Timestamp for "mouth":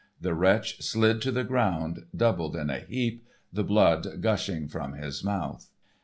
5.23-5.69